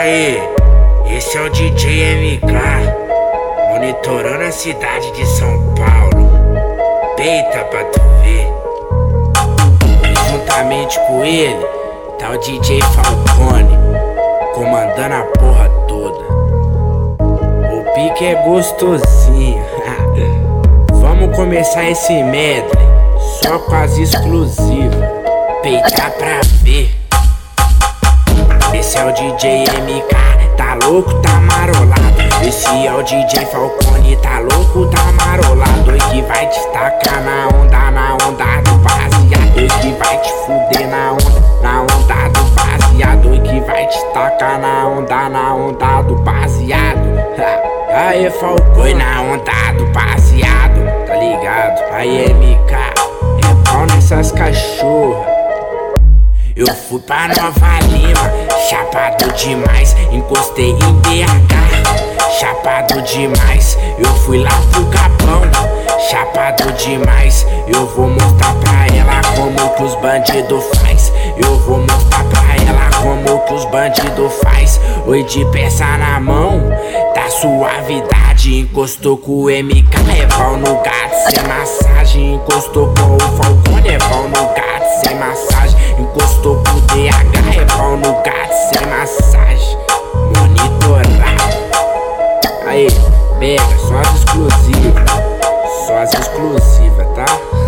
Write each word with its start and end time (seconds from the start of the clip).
Aí, 0.00 0.40
esse 1.10 1.36
é 1.36 1.40
o 1.40 1.50
DJ 1.50 2.36
MK, 2.36 2.52
monitorando 3.70 4.44
a 4.44 4.52
cidade 4.52 5.10
de 5.10 5.26
São 5.26 5.74
Paulo. 5.74 6.30
Deita 7.16 7.64
pra 7.64 7.82
tu 7.82 8.00
ver. 8.22 8.46
E 10.04 10.30
juntamente 10.30 10.96
com 11.00 11.24
ele, 11.24 11.66
tá 12.16 12.30
o 12.30 12.38
DJ 12.38 12.80
Falcone, 12.80 13.76
comandando 14.54 15.16
a 15.16 15.22
porra 15.36 15.68
toda. 15.88 16.24
O 17.74 17.82
pique 17.96 18.24
é 18.24 18.36
gostosinho. 18.44 19.64
Vamos 20.94 21.34
começar 21.34 21.90
esse 21.90 22.22
medley, 22.22 22.86
só 23.42 23.58
com 23.58 23.74
as 23.74 23.98
exclusivas. 23.98 25.10
Peitar 25.60 26.12
pra 26.12 26.40
ver. 26.62 26.97
DJ 29.38 29.66
MK, 29.66 30.56
tá 30.56 30.76
louco, 30.82 31.14
tá 31.22 31.40
marolado. 31.40 32.44
Esse 32.44 32.66
é 32.84 32.92
o 32.92 33.00
DJ 33.04 33.46
Falcone, 33.46 34.16
tá 34.16 34.40
louco, 34.40 34.90
tá 34.90 35.12
marolado. 35.12 35.96
E 35.96 36.00
que 36.10 36.22
vai 36.22 36.44
destacar 36.48 37.22
na 37.22 37.46
onda, 37.46 37.90
na 37.92 38.14
onda 38.14 38.60
do 38.62 38.78
baseado. 38.78 39.60
E 39.60 39.68
que 39.80 39.92
vai 39.92 40.18
te 40.18 40.32
fuder 40.44 40.88
na 40.88 41.12
onda, 41.12 41.62
na 41.62 41.82
onda 41.82 42.28
do 42.30 42.44
baseado. 42.50 43.32
E 43.32 43.40
que 43.42 43.60
vai 43.60 43.86
destacar 43.86 44.58
na 44.58 44.88
onda, 44.88 45.28
na 45.28 45.54
onda 45.54 46.02
do 46.02 46.16
baseado. 46.16 47.08
Aê, 47.94 48.28
Falcone, 48.30 48.94
na 48.94 49.22
onda 49.22 49.72
do 49.78 49.86
baseado, 49.92 51.06
tá 51.06 51.14
ligado? 51.14 51.92
Aí, 51.92 52.26
MK, 52.34 52.74
é 52.74 53.70
pau 53.70 53.86
nessas 53.86 54.32
cachorras. 54.32 55.27
Eu 56.58 56.66
fui 56.74 56.98
pra 56.98 57.28
Nova 57.28 57.78
Lima, 57.86 58.32
chapado 58.68 59.32
demais, 59.34 59.94
encostei 60.10 60.70
em 60.70 60.92
BH, 61.02 62.34
chapado 62.40 63.00
demais. 63.02 63.78
Eu 63.96 64.12
fui 64.16 64.42
lá 64.42 64.50
pro 64.72 64.84
Capão, 64.86 65.42
chapado 66.10 66.72
demais. 66.72 67.46
Eu 67.72 67.86
vou 67.86 68.08
mostrar 68.08 68.52
pra 68.56 68.86
ela 68.92 69.20
como 69.36 69.76
que 69.76 69.82
os 69.84 69.94
bandidos 70.00 70.64
faz. 70.80 71.12
Eu 71.36 71.60
vou 71.60 71.78
mostrar 71.78 72.24
pra 72.24 72.56
ela 72.66 72.90
como 73.02 73.38
que 73.38 73.54
os 73.54 73.64
bandidos 73.66 74.32
faz. 74.42 74.80
Oi 75.06 75.22
de 75.22 75.44
peça 75.52 75.84
na 75.96 76.18
mão, 76.18 76.60
da 77.14 77.30
suavidade. 77.30 78.27
Encostou 78.50 79.18
com 79.18 79.42
o 79.42 79.50
MK, 79.50 79.94
é 80.18 80.26
pau 80.26 80.56
no 80.56 80.80
gato, 80.80 81.30
sem 81.30 81.46
massagem. 81.46 82.34
Encostou 82.34 82.94
com 82.94 83.16
o 83.16 83.20
Falcone, 83.20 83.88
é 83.88 83.98
pau 83.98 84.22
no 84.22 84.54
gato, 84.54 85.04
sem 85.04 85.14
massagem. 85.16 85.78
Encostou 86.00 86.56
pro 86.62 86.80
DH, 86.80 87.60
é 87.60 87.64
pau 87.66 87.96
no 87.98 88.14
gato, 88.22 88.54
sem 88.72 88.86
massagem. 88.88 89.78
Monitorado. 90.34 91.58
Aí, 92.66 92.88
pega, 93.38 93.78
só 93.86 93.98
as 93.98 94.14
exclusivas. 94.14 95.10
Só 95.86 95.98
as 95.98 96.12
exclusivas, 96.14 97.06
tá? 97.14 97.67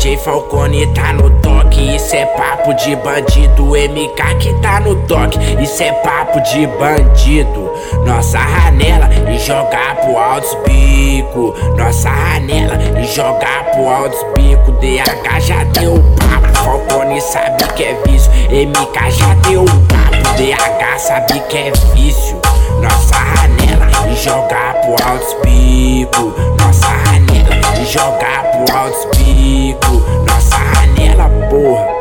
DJ 0.00 0.16
Falcone 0.16 0.86
tá 0.94 1.12
no 1.12 1.28
toque, 1.42 1.94
isso 1.94 2.16
é 2.16 2.24
papo 2.24 2.72
de 2.72 2.96
bandido. 2.96 3.66
MK 3.66 4.38
que 4.38 4.54
tá 4.62 4.80
no 4.80 4.94
toque, 5.06 5.38
isso 5.62 5.82
é 5.82 5.92
papo 5.92 6.40
de 6.40 6.66
bandido. 6.66 7.70
Nossa 8.06 8.38
ranela 8.38 9.10
e 9.30 9.38
jogar 9.38 9.96
pro 9.96 10.16
altos 10.16 10.56
bico. 10.64 11.54
Nossa 11.76 12.08
ranela 12.08 12.78
e 12.98 13.04
jogar 13.14 13.64
pro 13.72 13.90
altos 13.90 14.18
bico. 14.34 14.72
DH 14.72 15.40
já 15.40 15.64
deu 15.64 16.02
papo, 16.16 16.64
Falcone 16.64 17.20
sabe 17.20 17.62
que 17.74 17.82
é 17.82 17.94
vício. 18.06 18.32
MK 18.32 19.10
já 19.10 19.34
deu 19.46 19.66
papo, 19.66 20.34
DH 20.38 20.98
sabe 20.98 21.40
que 21.50 21.58
é 21.58 21.72
vício. 21.94 22.40
Nossa 22.80 23.16
ranela 23.16 23.86
e 24.10 24.16
jogar 24.16 24.76
pro 24.76 25.06
altos 25.06 25.36
bico. 25.42 26.32
Nossa 26.58 26.86
ranela 26.86 27.19
e 27.80 27.86
jogar 27.86 28.44
pro 28.44 28.76
altos 28.76 29.04
bico. 29.16 30.02
Nossa 30.26 30.56
ranela, 30.56 31.30
porra. 31.48 32.00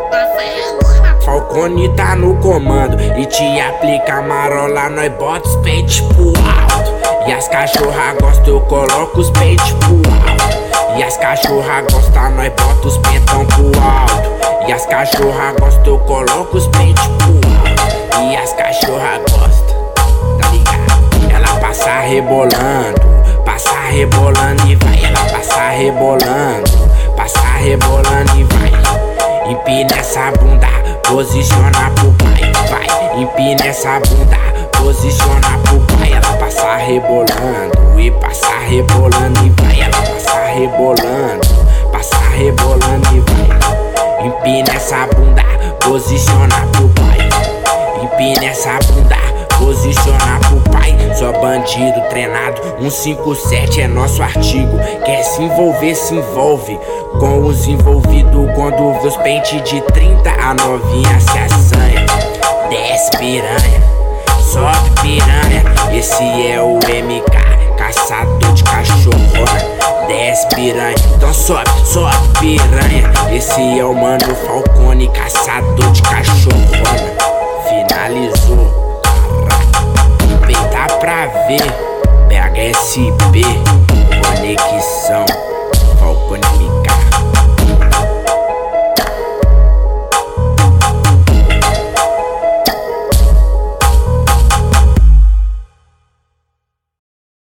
Falcone 1.23 1.89
tá 1.95 2.15
no 2.15 2.35
comando 2.37 2.97
e 3.17 3.25
te 3.25 3.59
aplica 3.59 4.21
marola, 4.21 4.89
nós 4.89 5.11
bota 5.13 5.47
os 5.47 5.55
peitos 5.57 6.01
pro 6.01 6.27
alto. 6.27 6.91
E 7.27 7.31
as 7.31 7.47
cachorra 7.47 8.13
gostam, 8.19 8.55
eu 8.55 8.61
coloco 8.61 9.19
os 9.19 9.29
peitos 9.31 9.71
pro 9.73 9.95
alto. 9.95 10.97
E 10.97 11.03
as 11.03 11.17
cachorra 11.17 11.81
gostam, 11.81 12.31
nós 12.31 12.51
bota 12.53 12.87
os 12.87 12.97
pentão 12.97 13.45
pro 13.45 13.71
alto. 13.79 14.67
E 14.67 14.71
as 14.71 14.85
cachorra 14.87 15.53
gostam, 15.59 15.85
eu 15.85 15.99
coloco 15.99 16.57
os 16.57 16.67
peitos 16.67 17.07
pro 17.07 17.27
alto. 17.27 18.31
E 18.31 18.35
as 18.35 18.53
cachorra 18.53 19.19
gostam, 19.29 19.93
tá 20.41 20.49
ligado? 20.49 21.33
Ela 21.35 21.59
passa 21.59 21.99
rebolando, 21.99 23.01
passa 23.45 23.79
rebolando 23.89 24.67
e 24.67 24.75
vai. 24.75 25.03
Ela 25.03 25.25
passa 25.31 25.69
rebolando, 25.69 26.71
passa 27.15 27.41
rebolando 27.57 28.31
e 28.37 28.43
vai. 28.43 29.51
Empina 29.51 29.97
essa 29.97 30.31
bunda, 30.39 30.67
posiciona 31.07 31.91
pro 31.95 32.11
pai, 32.13 32.51
vai. 32.69 33.21
Empina 33.21 33.65
essa 33.65 33.99
bunda, 33.99 34.37
posiciona 34.77 35.57
pro 35.63 35.79
pai. 35.97 36.11
Ela 36.13 36.37
passa 36.37 36.75
rebolando 36.77 37.99
e 37.99 38.11
passa 38.11 38.59
rebolando 38.67 39.45
e 39.45 39.49
vai. 39.61 39.81
Ela 39.81 40.01
passa 40.01 40.45
rebolando, 40.53 41.47
passa 41.91 42.19
rebolando 42.35 43.07
e 43.15 43.19
vai. 43.19 44.27
Empina 44.27 44.73
essa 44.73 45.07
bunda, 45.07 45.43
posiciona 45.79 46.67
pro 46.71 46.87
pai. 46.89 47.29
Empina 48.01 48.45
essa 48.45 48.78
bandido 51.69 52.01
treinado, 52.09 52.61
157 52.79 53.81
é 53.81 53.87
nosso 53.87 54.23
artigo. 54.23 54.77
Quer 55.05 55.23
se 55.23 55.43
envolver, 55.43 55.95
se 55.95 56.15
envolve 56.15 56.79
com 57.19 57.45
os 57.45 57.67
envolvidos. 57.67 58.49
Quando 58.55 58.99
vê 59.01 59.07
os 59.07 59.17
pentes 59.17 59.61
de 59.63 59.81
30, 59.81 60.29
a 60.29 60.53
novinha 60.55 61.19
se 61.19 61.37
assanha. 61.37 62.05
Desce 62.69 63.11
piranha, 63.17 63.83
sobe 64.51 64.89
piranha. 65.01 65.63
Esse 65.93 66.23
é 66.23 66.59
o 66.61 66.77
MK, 66.77 67.75
caçador 67.77 68.53
de 68.53 68.63
cachorrona. 68.63 69.79
Desce 70.07 70.47
piranha, 70.55 70.95
então 71.15 71.33
sobe, 71.33 71.69
sobe 71.85 72.27
piranha. 72.39 73.11
Esse 73.31 73.79
é 73.79 73.85
o 73.85 73.93
mano 73.93 74.35
Falcone, 74.47 75.07
caçador 75.09 75.91
de 75.91 76.01
cachorrona. 76.01 76.68